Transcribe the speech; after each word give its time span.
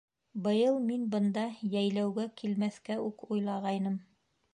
Быйыл 0.45 0.77
мин 0.85 1.03
бында 1.15 1.43
йәйләүгә 1.73 2.25
килмәҫкә 2.41 2.97
үк 3.11 3.27
уйлағайным. 3.29 4.01